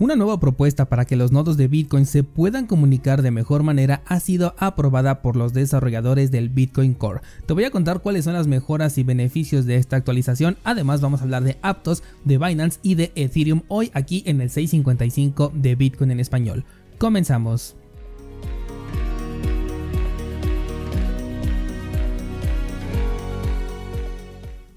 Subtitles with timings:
[0.00, 4.02] Una nueva propuesta para que los nodos de Bitcoin se puedan comunicar de mejor manera
[4.06, 7.20] ha sido aprobada por los desarrolladores del Bitcoin Core.
[7.46, 10.56] Te voy a contar cuáles son las mejoras y beneficios de esta actualización.
[10.62, 14.50] Además vamos a hablar de Aptos, de Binance y de Ethereum hoy aquí en el
[14.50, 16.64] 655 de Bitcoin en español.
[16.98, 17.74] Comenzamos.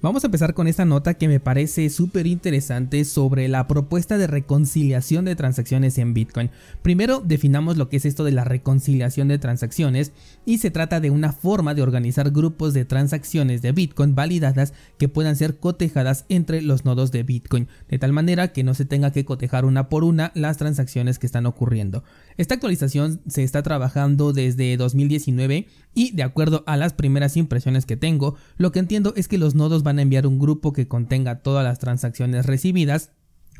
[0.02, 4.26] Vamos a empezar con esta nota que me parece súper interesante sobre la propuesta de
[4.26, 6.50] reconciliación de transacciones en Bitcoin.
[6.82, 10.10] Primero definamos lo que es esto de la reconciliación de transacciones
[10.44, 15.08] y se trata de una forma de organizar grupos de transacciones de Bitcoin validadas que
[15.08, 19.12] puedan ser cotejadas entre los nodos de Bitcoin, de tal manera que no se tenga
[19.12, 22.02] que cotejar una por una las transacciones que están ocurriendo.
[22.38, 27.96] Esta actualización se está trabajando desde 2019 y de acuerdo a las primeras impresiones que
[27.96, 31.40] tengo, lo que entiendo es que los nodos van a enviar un grupo que contenga
[31.40, 33.10] todas las transacciones recibidas.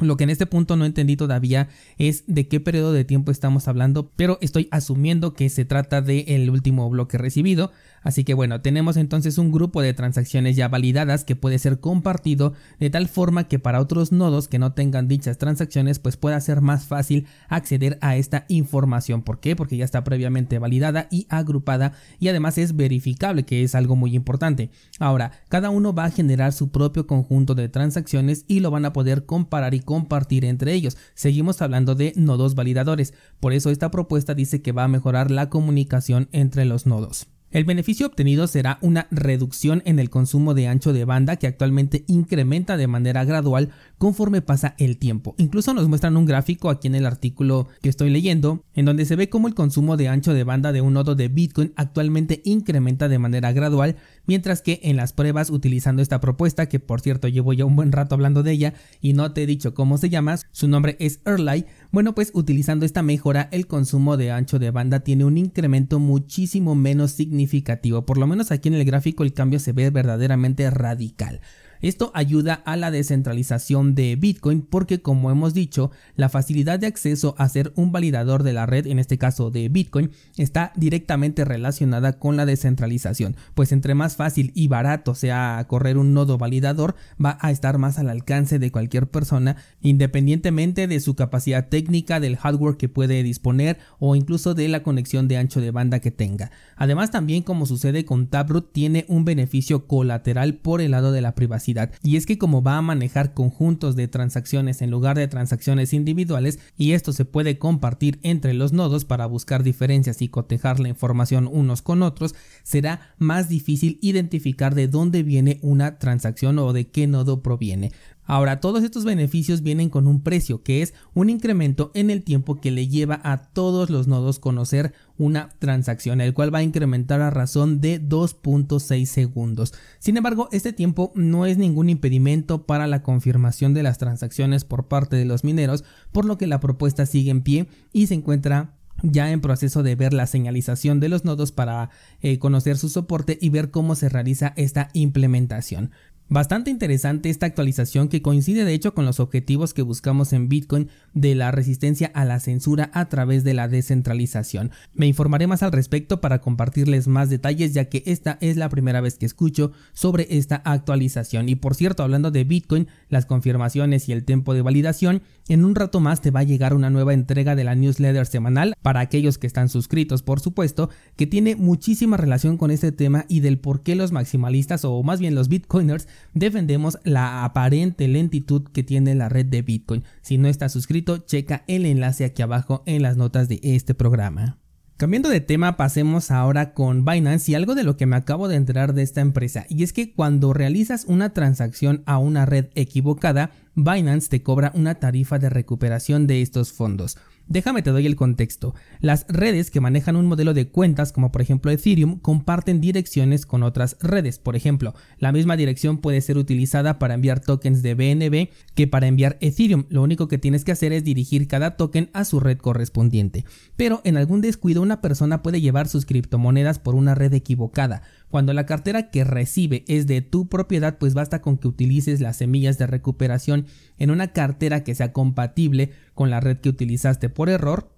[0.01, 3.69] Lo que en este punto no entendí todavía es de qué periodo de tiempo estamos
[3.69, 7.71] hablando, pero estoy asumiendo que se trata del último bloque recibido,
[8.03, 12.55] Así que bueno, tenemos entonces un grupo de transacciones ya validadas que puede ser compartido
[12.81, 16.61] de tal forma que para otros nodos que no tengan dichas transacciones pues pueda ser
[16.61, 19.23] más fácil acceder a esta información.
[19.23, 19.57] ¿Por qué?
[19.57, 24.15] Porque ya está previamente validada y agrupada y además es verificable que es algo muy
[24.15, 24.71] importante.
[24.99, 28.93] Ahora, cada uno va a generar su propio conjunto de transacciones y lo van a
[28.93, 30.97] poder comparar y compartir entre ellos.
[31.15, 33.15] Seguimos hablando de nodos validadores.
[33.41, 37.29] Por eso esta propuesta dice que va a mejorar la comunicación entre los nodos.
[37.53, 42.03] El beneficio obtenido será una reducción en el consumo de ancho de banda que actualmente
[42.07, 43.69] incrementa de manera gradual
[44.03, 45.37] conforme pasa el tiempo.
[45.39, 49.15] Incluso nos muestran un gráfico aquí en el artículo que estoy leyendo en donde se
[49.15, 53.09] ve cómo el consumo de ancho de banda de un nodo de Bitcoin actualmente incrementa
[53.09, 53.95] de manera gradual
[54.27, 57.93] mientras que en las pruebas utilizando esta propuesta, que por cierto llevo ya un buen
[57.93, 61.21] rato hablando de ella y no te he dicho cómo se llama, su nombre es
[61.25, 66.01] Early, bueno pues utilizando esta mejora el consumo de ancho de banda tiene un incremento
[66.01, 70.69] muchísimo menos significativo, por lo menos aquí en el gráfico el cambio se ve verdaderamente
[70.71, 71.41] radical.
[71.83, 77.35] Esto ayuda a la descentralización de Bitcoin porque como hemos dicho, la facilidad de acceso
[77.39, 82.21] a ser un validador de la red, en este caso de Bitcoin, está directamente relacionada
[82.21, 87.37] con la descentralización, pues entre más fácil y barato sea correr un nodo validador, va
[87.41, 92.77] a estar más al alcance de cualquier persona, independientemente de su capacidad técnica, del hardware
[92.77, 96.53] que puede disponer o incluso de la conexión de ancho de banda que tenga.
[96.77, 101.35] Además también como sucede con Taproot tiene un beneficio colateral por el lado de la
[101.35, 101.72] privacidad
[102.03, 106.59] y es que como va a manejar conjuntos de transacciones en lugar de transacciones individuales
[106.77, 111.49] y esto se puede compartir entre los nodos para buscar diferencias y cotejar la información
[111.51, 117.07] unos con otros, será más difícil identificar de dónde viene una transacción o de qué
[117.07, 117.93] nodo proviene.
[118.25, 122.61] Ahora, todos estos beneficios vienen con un precio, que es un incremento en el tiempo
[122.61, 127.21] que le lleva a todos los nodos conocer una transacción, el cual va a incrementar
[127.21, 129.75] a razón de 2.6 segundos.
[129.99, 134.87] Sin embargo, este tiempo no es ningún impedimento para la confirmación de las transacciones por
[134.87, 138.77] parte de los mineros, por lo que la propuesta sigue en pie y se encuentra
[139.03, 141.91] ya en proceso de ver la señalización de los nodos para
[142.21, 145.91] eh, conocer su soporte y ver cómo se realiza esta implementación.
[146.29, 150.89] Bastante interesante esta actualización que coincide de hecho con los objetivos que buscamos en Bitcoin
[151.13, 154.71] de la resistencia a la censura a través de la descentralización.
[154.95, 159.03] Me informaré más al respecto para compartirles más detalles ya que esta es la primera
[159.03, 161.51] vez que escucho sobre esta actualización.
[161.51, 165.75] Y por cierto, hablando de Bitcoin, las confirmaciones y el tiempo de validación, en un
[165.75, 169.37] rato más te va a llegar una nueva entrega de la newsletter semanal para aquellos
[169.37, 173.83] que están suscritos, por supuesto, que tiene muchísima relación con este tema y del por
[173.83, 179.29] qué los maximalistas o más bien los bitcoiners defendemos la aparente lentitud que tiene la
[179.29, 180.05] red de Bitcoin.
[180.21, 184.59] Si no estás suscrito, checa el enlace aquí abajo en las notas de este programa.
[184.97, 188.55] Cambiando de tema, pasemos ahora con Binance y algo de lo que me acabo de
[188.55, 193.51] enterar de esta empresa, y es que cuando realizas una transacción a una red equivocada,
[193.75, 197.17] Binance te cobra una tarifa de recuperación de estos fondos.
[197.49, 198.75] Déjame te doy el contexto.
[199.01, 203.63] Las redes que manejan un modelo de cuentas como por ejemplo Ethereum comparten direcciones con
[203.63, 204.39] otras redes.
[204.39, 209.07] Por ejemplo, la misma dirección puede ser utilizada para enviar tokens de BNB que para
[209.07, 209.87] enviar Ethereum.
[209.89, 213.45] Lo único que tienes que hacer es dirigir cada token a su red correspondiente.
[213.77, 218.03] Pero en algún descuido una persona puede llevar sus criptomonedas por una red equivocada.
[218.33, 222.39] Cuando la cartera que recibe es de tu propiedad, pues basta con que utilices las
[222.39, 223.67] semillas de recuperación
[223.99, 227.93] en una cartera que sea compatible con la red que utilizaste por error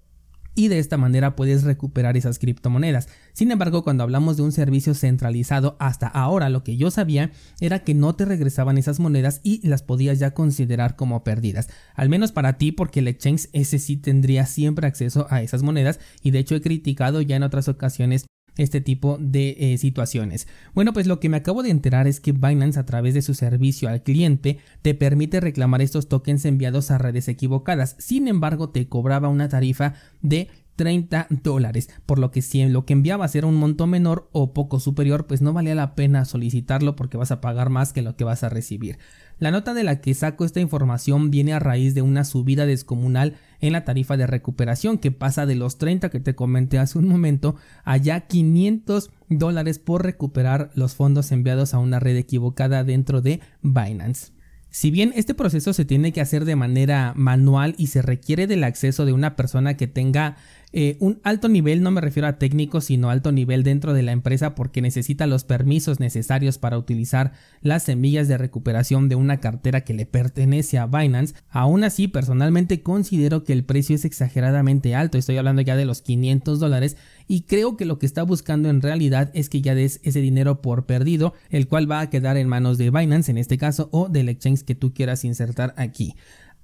[0.57, 3.09] y de esta manera puedes recuperar esas criptomonedas.
[3.33, 7.85] Sin embargo, cuando hablamos de un servicio centralizado, hasta ahora lo que yo sabía era
[7.85, 11.69] que no te regresaban esas monedas y las podías ya considerar como perdidas.
[11.95, 16.01] Al menos para ti, porque el exchange ese sí tendría siempre acceso a esas monedas
[16.25, 18.27] y de hecho he criticado ya en otras ocasiones
[18.57, 20.47] este tipo de eh, situaciones.
[20.75, 23.35] Bueno, pues lo que me acabo de enterar es que Binance a través de su
[23.35, 27.97] servicio al cliente te permite reclamar estos tokens enviados a redes equivocadas.
[27.99, 32.95] Sin embargo, te cobraba una tarifa de 30 dólares, por lo que si lo que
[32.95, 37.17] enviabas era un monto menor o poco superior, pues no valía la pena solicitarlo porque
[37.17, 38.99] vas a pagar más que lo que vas a recibir.
[39.39, 43.35] La nota de la que saco esta información viene a raíz de una subida descomunal
[43.61, 47.09] en la tarifa de recuperación que pasa de los 30 que te comenté hace un
[47.09, 53.23] momento a ya 500 dólares por recuperar los fondos enviados a una red equivocada dentro
[53.23, 54.33] de Binance.
[54.71, 58.65] Si bien este proceso se tiene que hacer de manera manual y se requiere del
[58.65, 60.37] acceso de una persona que tenga
[60.77, 64.11] eh, un alto nivel, no me refiero a técnico, sino alto nivel dentro de la
[64.11, 67.31] empresa porque necesita los permisos necesarios para utilizar
[67.61, 71.37] las semillas de recuperación de una cartera que le pertenece a Binance.
[71.49, 76.03] Aún así, personalmente considero que el precio es exageradamente alto, estoy hablando ya de los
[76.03, 76.97] 500 dólares
[77.29, 80.61] y creo que lo que está buscando en realidad es que ya des ese dinero
[80.61, 84.09] por perdido, el cual va a quedar en manos de Binance en este caso o
[84.09, 86.17] del exchange que tú quieras insertar aquí.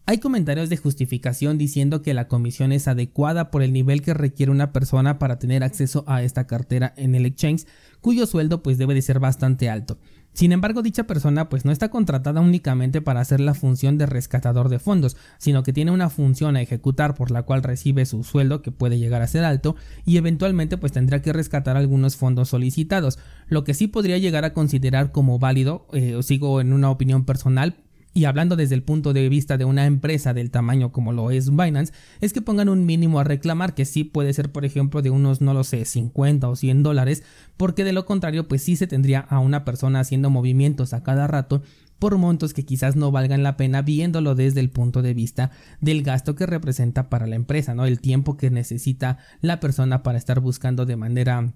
[0.06, 4.50] Hay comentarios de justificación diciendo que la comisión es adecuada por el nivel que requiere
[4.50, 7.66] una persona para tener acceso a esta cartera en el exchange,
[8.00, 9.98] cuyo sueldo pues debe de ser bastante alto.
[10.32, 14.68] Sin embargo, dicha persona pues no está contratada únicamente para hacer la función de rescatador
[14.68, 18.62] de fondos, sino que tiene una función a ejecutar por la cual recibe su sueldo
[18.62, 23.18] que puede llegar a ser alto y eventualmente pues tendrá que rescatar algunos fondos solicitados,
[23.48, 27.76] lo que sí podría llegar a considerar como válido, eh, sigo en una opinión personal,
[28.12, 31.50] y hablando desde el punto de vista de una empresa del tamaño como lo es
[31.50, 35.10] Binance, es que pongan un mínimo a reclamar, que sí puede ser por ejemplo de
[35.10, 37.22] unos, no lo sé, 50 o 100 dólares,
[37.56, 41.26] porque de lo contrario pues sí se tendría a una persona haciendo movimientos a cada
[41.26, 41.62] rato
[42.00, 46.02] por montos que quizás no valgan la pena viéndolo desde el punto de vista del
[46.02, 47.84] gasto que representa para la empresa, ¿no?
[47.84, 51.52] El tiempo que necesita la persona para estar buscando de manera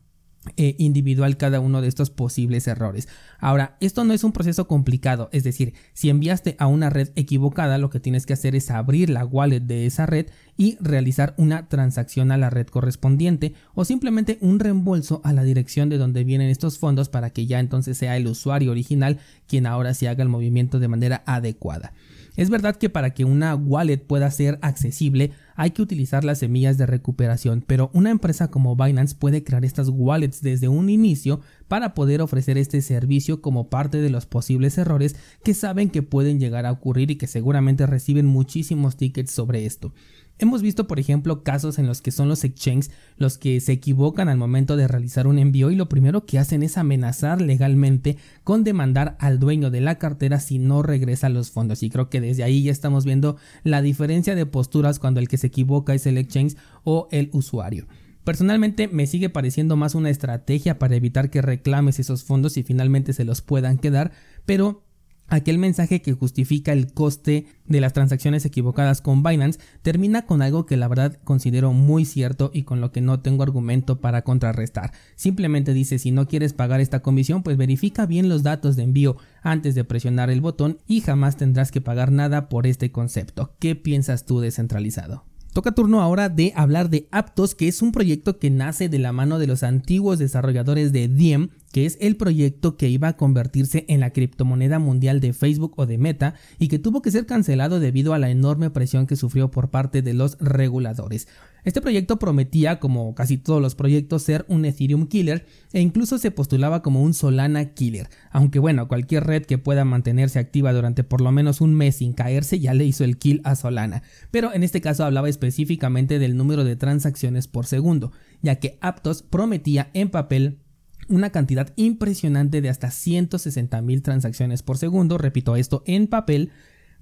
[0.57, 3.09] eh, individual cada uno de estos posibles errores.
[3.39, 7.79] Ahora, esto no es un proceso complicado, es decir, si enviaste a una red equivocada,
[7.79, 10.27] lo que tienes que hacer es abrir la wallet de esa red
[10.57, 15.89] y realizar una transacción a la red correspondiente o simplemente un reembolso a la dirección
[15.89, 19.19] de donde vienen estos fondos para que ya entonces sea el usuario original
[19.49, 21.93] quien ahora se haga el movimiento de manera adecuada.
[22.37, 26.79] Es verdad que para que una wallet pueda ser accesible hay que utilizar las semillas
[26.79, 31.95] de recuperación, pero una empresa como Binance puede crear estas wallets desde un inicio para
[31.95, 36.67] poder ofrecer este servicio como parte de los posibles errores que saben que pueden llegar
[36.67, 39.93] a ocurrir y que seguramente reciben muchísimos tickets sobre esto.
[40.39, 44.29] Hemos visto, por ejemplo, casos en los que son los exchanges los que se equivocan
[44.29, 48.65] al momento de realizar un envío y lo primero que hacen es amenazar legalmente con
[48.65, 51.85] demandar al dueño de la cartera si no regresa los fondos.
[51.85, 55.39] Y creo que desde ahí ya estamos viendo la diferencia de posturas cuando el que
[55.39, 57.87] se equivoca es el exchange o el usuario.
[58.25, 63.13] Personalmente me sigue pareciendo más una estrategia para evitar que reclames esos fondos y finalmente
[63.13, 64.13] se los puedan quedar,
[64.47, 64.84] pero
[65.29, 70.67] Aquel mensaje que justifica el coste de las transacciones equivocadas con Binance termina con algo
[70.67, 74.93] que la verdad considero muy cierto y con lo que no tengo argumento para contrarrestar.
[75.17, 79.17] Simplemente dice si no quieres pagar esta comisión pues verifica bien los datos de envío
[79.43, 83.55] antes de presionar el botón y jamás tendrás que pagar nada por este concepto.
[83.59, 85.25] ¿Qué piensas tú descentralizado?
[85.55, 89.13] Toca turno ahora de hablar de Aptos, que es un proyecto que nace de la
[89.13, 93.85] mano de los antiguos desarrolladores de Diem que es el proyecto que iba a convertirse
[93.89, 97.81] en la criptomoneda mundial de Facebook o de Meta y que tuvo que ser cancelado
[97.81, 101.27] debido a la enorme presión que sufrió por parte de los reguladores.
[101.65, 106.31] Este proyecto prometía, como casi todos los proyectos, ser un Ethereum killer e incluso se
[106.31, 111.23] postulaba como un Solana killer, aunque bueno, cualquier red que pueda mantenerse activa durante por
[111.23, 114.63] lo menos un mes sin caerse ya le hizo el kill a Solana, pero en
[114.63, 118.13] este caso hablaba específicamente del número de transacciones por segundo,
[118.43, 120.61] ya que Aptos prometía en papel
[121.09, 126.51] una cantidad impresionante de hasta 160 mil transacciones por segundo, repito esto en papel,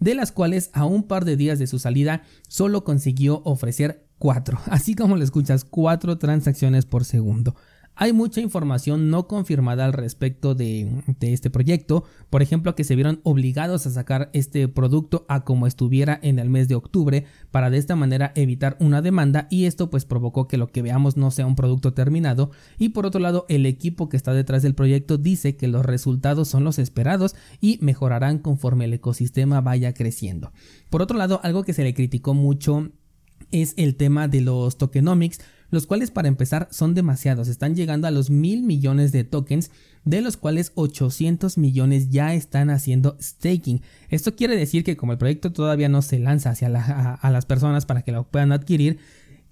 [0.01, 4.59] de las cuales a un par de días de su salida solo consiguió ofrecer 4,
[4.67, 7.55] así como le escuchas 4 transacciones por segundo.
[7.95, 13.21] Hay mucha información no confirmada al respecto de, este proyecto, por ejemplo que se vieron
[13.23, 17.77] obligados a sacar este producto a como estuviera en el mes de octubre para de
[17.77, 21.47] esta manera evitar una demanda y esto pues provocó que lo que veamos no sea
[21.47, 25.57] un producto terminado y por otro lado el equipo que está detrás del proyecto dice
[25.57, 30.53] que los resultados son los esperados y mejorarán conforme el ecosistema vaya creciendo.
[30.89, 32.91] Por otro lado algo que se le criticó mucho
[33.51, 35.41] es el tema de los tokenomics,
[35.73, 39.71] los cuales para empezar son demasiados, están llegando a los mil millones de tokens,
[40.05, 43.81] de los cuales 800 millones ya están haciendo staking.
[44.11, 47.87] Esto quiere decir que como el proyecto todavía no se lanza hacia a las personas
[47.87, 48.99] para que lo puedan adquirir,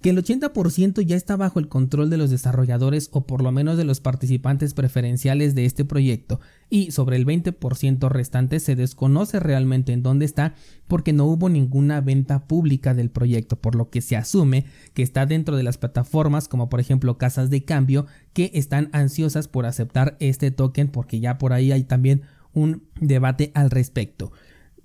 [0.01, 3.77] que el 80% ya está bajo el control de los desarrolladores o por lo menos
[3.77, 6.39] de los participantes preferenciales de este proyecto
[6.69, 10.55] y sobre el 20% restante se desconoce realmente en dónde está
[10.87, 15.25] porque no hubo ninguna venta pública del proyecto, por lo que se asume que está
[15.27, 20.17] dentro de las plataformas como por ejemplo casas de cambio que están ansiosas por aceptar
[20.19, 24.31] este token porque ya por ahí hay también un debate al respecto.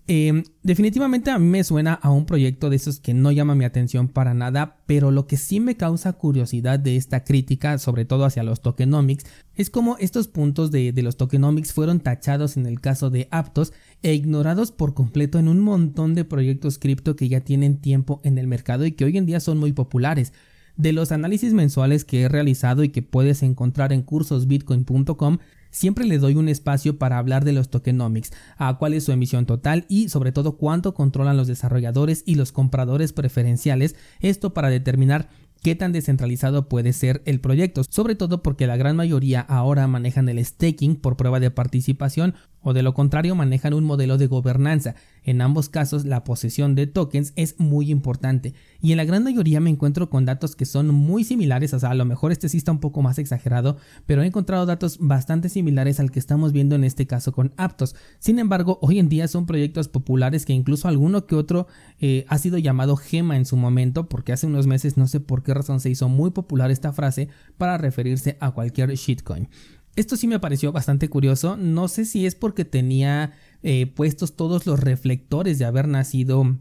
[0.09, 3.65] Em, definitivamente a mí me suena a un proyecto de esos que no llama mi
[3.65, 8.25] atención para nada, pero lo que sí me causa curiosidad de esta crítica, sobre todo
[8.25, 9.25] hacia los tokenomics,
[9.57, 13.73] es cómo estos puntos de, de los tokenomics fueron tachados en el caso de Aptos
[14.05, 18.39] e ignorados por completo en un montón de proyectos cripto que ya tienen tiempo en
[18.39, 20.33] el mercado y que hoy en día son muy populares.
[20.77, 25.39] De los análisis mensuales que he realizado y que puedes encontrar en cursosbitcoin.com,
[25.77, 29.45] Siempre le doy un espacio para hablar de los tokenomics, a cuál es su emisión
[29.45, 35.29] total y sobre todo cuánto controlan los desarrolladores y los compradores preferenciales, esto para determinar
[35.63, 40.29] qué tan descentralizado puede ser el proyecto, sobre todo porque la gran mayoría ahora manejan
[40.29, 44.97] el staking por prueba de participación o de lo contrario manejan un modelo de gobernanza.
[45.23, 49.61] En ambos casos la posesión de tokens es muy importante y en la gran mayoría
[49.61, 52.57] me encuentro con datos que son muy similares, o sea, a lo mejor este sí
[52.57, 56.75] está un poco más exagerado, pero he encontrado datos bastante similares al que estamos viendo
[56.75, 57.95] en este caso con Aptos.
[58.19, 61.69] Sin embargo, hoy en día son proyectos populares que incluso alguno que otro
[62.01, 65.43] eh, ha sido llamado gema en su momento, porque hace unos meses no sé por
[65.43, 69.49] qué razón se hizo muy popular esta frase para referirse a cualquier shitcoin.
[69.97, 71.57] Esto sí me pareció bastante curioso.
[71.57, 76.57] No sé si es porque tenía eh, puestos todos los reflectores de haber nacido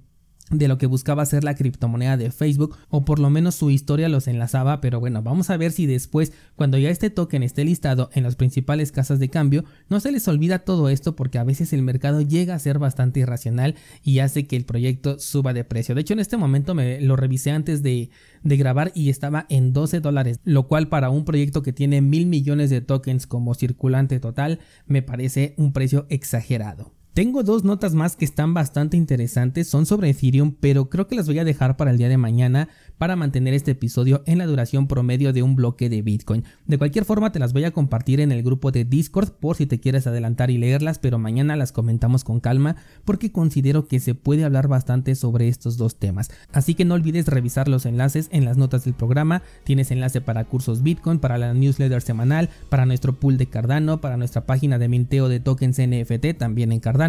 [0.51, 4.09] de lo que buscaba ser la criptomoneda de Facebook o por lo menos su historia
[4.09, 8.11] los enlazaba pero bueno vamos a ver si después cuando ya este token esté listado
[8.13, 11.73] en las principales casas de cambio no se les olvida todo esto porque a veces
[11.73, 15.95] el mercado llega a ser bastante irracional y hace que el proyecto suba de precio.
[15.95, 18.11] De hecho en este momento me lo revisé antes de,
[18.43, 22.27] de grabar y estaba en 12 dólares lo cual para un proyecto que tiene mil
[22.27, 28.17] millones de tokens como circulante total me parece un precio exagerado tengo dos notas más
[28.17, 31.91] que están bastante interesantes, son sobre Ethereum, pero creo que las voy a dejar para
[31.91, 32.67] el día de mañana
[32.97, 36.43] para mantener este episodio en la duración promedio de un bloque de Bitcoin.
[36.67, 39.65] De cualquier forma te las voy a compartir en el grupo de Discord por si
[39.65, 44.13] te quieres adelantar y leerlas, pero mañana las comentamos con calma porque considero que se
[44.13, 46.29] puede hablar bastante sobre estos dos temas.
[46.51, 50.43] Así que no olvides revisar los enlaces en las notas del programa, tienes enlace para
[50.43, 54.89] cursos Bitcoin, para la newsletter semanal, para nuestro pool de Cardano, para nuestra página de
[54.89, 57.04] minteo de tokens NFT también en Cardano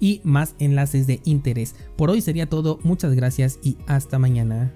[0.00, 1.74] y más enlaces de interés.
[1.96, 4.72] Por hoy sería todo, muchas gracias y hasta mañana.